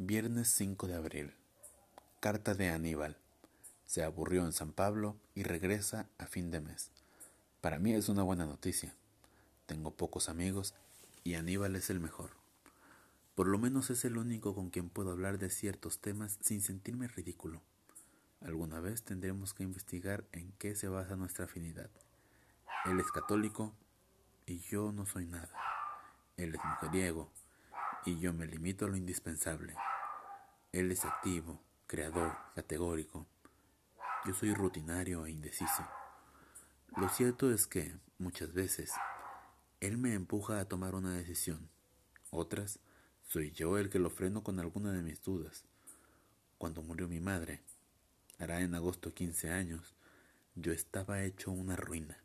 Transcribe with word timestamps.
Viernes 0.00 0.46
5 0.52 0.86
de 0.86 0.94
abril. 0.94 1.34
Carta 2.20 2.54
de 2.54 2.68
Aníbal. 2.68 3.16
Se 3.84 4.04
aburrió 4.04 4.44
en 4.44 4.52
San 4.52 4.70
Pablo 4.70 5.16
y 5.34 5.42
regresa 5.42 6.06
a 6.18 6.26
fin 6.26 6.52
de 6.52 6.60
mes. 6.60 6.92
Para 7.60 7.80
mí 7.80 7.92
es 7.92 8.08
una 8.08 8.22
buena 8.22 8.46
noticia. 8.46 8.94
Tengo 9.66 9.90
pocos 9.90 10.28
amigos 10.28 10.72
y 11.24 11.34
Aníbal 11.34 11.74
es 11.74 11.90
el 11.90 11.98
mejor. 11.98 12.30
Por 13.34 13.48
lo 13.48 13.58
menos 13.58 13.90
es 13.90 14.04
el 14.04 14.18
único 14.18 14.54
con 14.54 14.70
quien 14.70 14.88
puedo 14.88 15.10
hablar 15.10 15.38
de 15.38 15.50
ciertos 15.50 15.98
temas 15.98 16.38
sin 16.42 16.62
sentirme 16.62 17.08
ridículo. 17.08 17.60
Alguna 18.40 18.78
vez 18.78 19.02
tendremos 19.02 19.52
que 19.52 19.64
investigar 19.64 20.24
en 20.30 20.52
qué 20.60 20.76
se 20.76 20.86
basa 20.86 21.16
nuestra 21.16 21.46
afinidad. 21.46 21.90
Él 22.84 23.00
es 23.00 23.10
católico 23.10 23.74
y 24.46 24.60
yo 24.60 24.92
no 24.92 25.06
soy 25.06 25.26
nada. 25.26 25.50
Él 26.36 26.54
es 26.54 26.64
mujeriego 26.64 27.32
y 28.08 28.18
yo 28.18 28.32
me 28.32 28.46
limito 28.46 28.86
a 28.86 28.88
lo 28.88 28.96
indispensable. 28.96 29.74
Él 30.72 30.90
es 30.90 31.04
activo, 31.04 31.62
creador, 31.86 32.34
categórico. 32.54 33.26
Yo 34.24 34.32
soy 34.32 34.54
rutinario 34.54 35.26
e 35.26 35.30
indeciso. 35.30 35.86
Lo 36.96 37.10
cierto 37.10 37.52
es 37.52 37.66
que, 37.66 37.94
muchas 38.16 38.54
veces, 38.54 38.92
Él 39.80 39.98
me 39.98 40.14
empuja 40.14 40.58
a 40.58 40.64
tomar 40.64 40.94
una 40.94 41.12
decisión. 41.12 41.68
Otras, 42.30 42.78
soy 43.24 43.52
yo 43.52 43.76
el 43.76 43.90
que 43.90 43.98
lo 43.98 44.08
freno 44.08 44.42
con 44.42 44.58
alguna 44.58 44.90
de 44.92 45.02
mis 45.02 45.22
dudas. 45.22 45.64
Cuando 46.56 46.82
murió 46.82 47.08
mi 47.08 47.20
madre, 47.20 47.60
hará 48.38 48.62
en 48.62 48.74
agosto 48.74 49.12
15 49.12 49.50
años, 49.50 49.94
yo 50.54 50.72
estaba 50.72 51.22
hecho 51.24 51.50
una 51.50 51.76
ruina. 51.76 52.16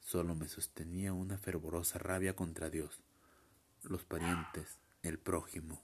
Solo 0.00 0.34
me 0.34 0.48
sostenía 0.48 1.12
una 1.12 1.36
fervorosa 1.36 1.98
rabia 1.98 2.34
contra 2.34 2.70
Dios, 2.70 3.02
los 3.84 4.04
parientes, 4.04 4.78
el 5.02 5.18
prójimo. 5.18 5.82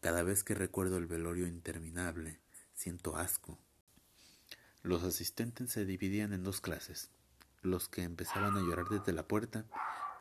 Cada 0.00 0.22
vez 0.22 0.44
que 0.44 0.54
recuerdo 0.54 0.96
el 0.96 1.06
velorio 1.06 1.46
interminable, 1.46 2.38
siento 2.74 3.16
asco. 3.16 3.58
Los 4.82 5.02
asistentes 5.02 5.72
se 5.72 5.84
dividían 5.84 6.32
en 6.32 6.44
dos 6.44 6.60
clases, 6.60 7.10
los 7.62 7.88
que 7.88 8.02
empezaban 8.02 8.56
a 8.56 8.60
llorar 8.60 8.86
desde 8.88 9.12
la 9.12 9.26
puerta 9.26 9.66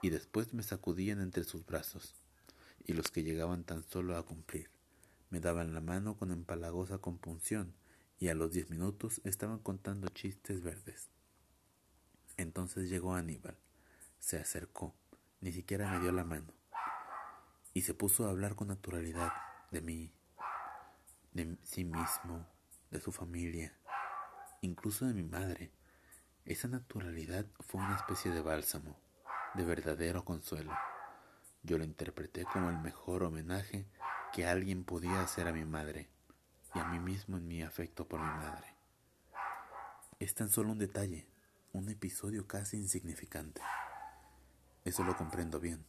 y 0.01 0.09
después 0.09 0.53
me 0.53 0.63
sacudían 0.63 1.21
entre 1.21 1.43
sus 1.43 1.65
brazos, 1.65 2.15
y 2.85 2.93
los 2.93 3.11
que 3.11 3.23
llegaban 3.23 3.63
tan 3.63 3.83
solo 3.89 4.17
a 4.17 4.25
cumplir. 4.25 4.69
Me 5.29 5.39
daban 5.39 5.73
la 5.73 5.81
mano 5.81 6.17
con 6.17 6.31
empalagosa 6.31 6.97
compunción 6.97 7.73
y 8.19 8.29
a 8.29 8.35
los 8.35 8.51
diez 8.51 8.69
minutos 8.69 9.21
estaban 9.23 9.59
contando 9.59 10.07
chistes 10.09 10.61
verdes. 10.61 11.09
Entonces 12.37 12.89
llegó 12.89 13.13
Aníbal, 13.13 13.57
se 14.19 14.37
acercó, 14.37 14.95
ni 15.41 15.51
siquiera 15.51 15.91
me 15.91 15.99
dio 15.99 16.11
la 16.11 16.23
mano 16.23 16.64
y 17.75 17.81
se 17.81 17.93
puso 17.93 18.25
a 18.25 18.29
hablar 18.29 18.55
con 18.55 18.69
naturalidad 18.69 19.33
de 19.69 19.81
mí, 19.81 20.13
de 21.33 21.57
sí 21.63 21.83
mismo, 21.83 22.47
de 22.89 23.01
su 23.01 23.11
familia, 23.11 23.77
incluso 24.61 25.05
de 25.05 25.13
mi 25.13 25.23
madre. 25.23 25.73
Esa 26.45 26.69
naturalidad 26.69 27.45
fue 27.59 27.81
una 27.81 27.97
especie 27.97 28.31
de 28.31 28.39
bálsamo, 28.39 28.97
de 29.55 29.65
verdadero 29.65 30.23
consuelo. 30.23 30.71
Yo 31.63 31.77
lo 31.77 31.83
interpreté 31.83 32.45
como 32.45 32.69
el 32.69 32.77
mejor 32.77 33.23
homenaje 33.23 33.85
que 34.31 34.47
alguien 34.47 34.85
podía 34.85 35.21
hacer 35.21 35.45
a 35.49 35.51
mi 35.51 35.65
madre 35.65 36.09
y 36.73 36.79
a 36.79 36.85
mí 36.85 36.99
mismo 36.99 37.35
en 37.35 37.45
mi 37.45 37.61
afecto 37.61 38.07
por 38.07 38.21
mi 38.21 38.27
madre. 38.37 38.73
Es 40.19 40.33
tan 40.33 40.49
solo 40.49 40.71
un 40.71 40.79
detalle, 40.79 41.27
un 41.73 41.89
episodio 41.89 42.47
casi 42.47 42.77
insignificante. 42.77 43.61
Eso 44.85 45.03
lo 45.03 45.17
comprendo 45.17 45.59
bien 45.59 45.85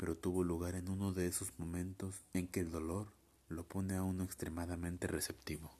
pero 0.00 0.16
tuvo 0.16 0.44
lugar 0.44 0.76
en 0.76 0.88
uno 0.88 1.12
de 1.12 1.26
esos 1.26 1.52
momentos 1.58 2.24
en 2.32 2.48
que 2.48 2.60
el 2.60 2.70
dolor 2.70 3.12
lo 3.48 3.64
pone 3.64 3.96
a 3.96 4.02
uno 4.02 4.24
extremadamente 4.24 5.06
receptivo. 5.06 5.70